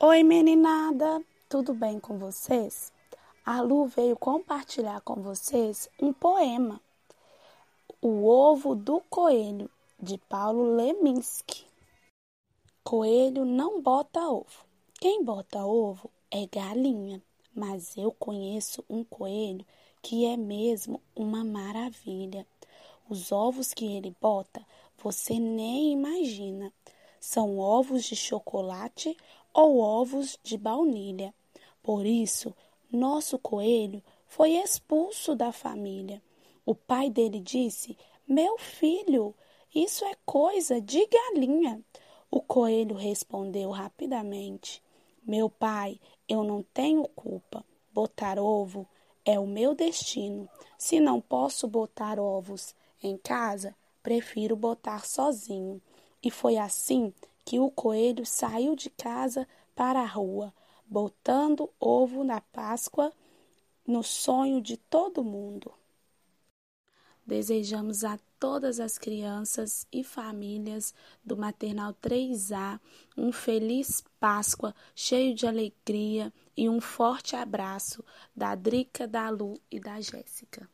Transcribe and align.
Oi, 0.00 0.24
meninada! 0.24 1.24
Tudo 1.48 1.72
bem 1.72 2.00
com 2.00 2.18
vocês? 2.18 2.92
A 3.46 3.60
Lu 3.60 3.86
veio 3.86 4.16
compartilhar 4.16 5.00
com 5.02 5.22
vocês 5.22 5.88
um 6.02 6.12
poema, 6.12 6.80
O 8.02 8.26
Ovo 8.26 8.74
do 8.74 9.00
Coelho, 9.08 9.70
de 10.02 10.18
Paulo 10.18 10.74
Leminski. 10.74 11.64
Coelho 12.82 13.44
não 13.44 13.80
bota 13.80 14.20
ovo. 14.20 14.66
Quem 14.94 15.22
bota 15.22 15.64
ovo 15.64 16.10
é 16.28 16.44
galinha, 16.44 17.22
mas 17.54 17.96
eu 17.96 18.10
conheço 18.10 18.84
um 18.90 19.04
coelho 19.04 19.64
que 20.02 20.26
é 20.26 20.36
mesmo 20.36 21.00
uma 21.14 21.44
maravilha. 21.44 22.44
Os 23.08 23.30
ovos 23.30 23.72
que 23.72 23.96
ele 23.96 24.14
bota, 24.20 24.60
você 24.98 25.38
nem 25.38 25.92
imagina. 25.92 26.72
São 27.26 27.58
ovos 27.58 28.04
de 28.04 28.14
chocolate 28.14 29.16
ou 29.54 29.78
ovos 29.78 30.38
de 30.42 30.58
baunilha. 30.58 31.34
Por 31.82 32.04
isso, 32.04 32.54
nosso 32.92 33.38
coelho 33.38 34.02
foi 34.26 34.50
expulso 34.50 35.34
da 35.34 35.50
família. 35.50 36.22
O 36.66 36.74
pai 36.74 37.08
dele 37.08 37.40
disse: 37.40 37.96
Meu 38.28 38.58
filho, 38.58 39.34
isso 39.74 40.04
é 40.04 40.14
coisa 40.26 40.82
de 40.82 41.06
galinha. 41.06 41.82
O 42.30 42.42
coelho 42.42 42.94
respondeu 42.94 43.70
rapidamente: 43.70 44.82
Meu 45.26 45.48
pai, 45.48 45.98
eu 46.28 46.44
não 46.44 46.62
tenho 46.74 47.08
culpa. 47.08 47.64
Botar 47.90 48.38
ovo 48.38 48.86
é 49.24 49.40
o 49.40 49.46
meu 49.46 49.74
destino. 49.74 50.46
Se 50.76 51.00
não 51.00 51.22
posso 51.22 51.66
botar 51.66 52.20
ovos 52.20 52.74
em 53.02 53.16
casa, 53.16 53.74
prefiro 54.02 54.54
botar 54.54 55.06
sozinho. 55.06 55.80
E 56.24 56.30
foi 56.30 56.56
assim 56.56 57.12
que 57.44 57.60
o 57.60 57.70
coelho 57.70 58.24
saiu 58.24 58.74
de 58.74 58.88
casa 58.88 59.46
para 59.74 60.00
a 60.00 60.06
rua, 60.06 60.54
botando 60.86 61.70
ovo 61.78 62.24
na 62.24 62.40
Páscoa 62.40 63.12
no 63.86 64.02
sonho 64.02 64.62
de 64.62 64.78
todo 64.78 65.22
mundo. 65.22 65.70
Desejamos 67.26 68.04
a 68.04 68.18
todas 68.40 68.80
as 68.80 68.96
crianças 68.96 69.86
e 69.92 70.02
famílias 70.02 70.94
do 71.22 71.36
Maternal 71.36 71.94
3A 71.94 72.80
um 73.16 73.30
feliz 73.30 74.02
Páscoa, 74.18 74.74
cheio 74.94 75.34
de 75.34 75.46
alegria 75.46 76.32
e 76.56 76.68
um 76.68 76.80
forte 76.80 77.36
abraço 77.36 78.02
da 78.34 78.54
Drica, 78.54 79.06
da 79.06 79.28
Lu 79.28 79.60
e 79.70 79.78
da 79.78 80.00
Jéssica. 80.00 80.68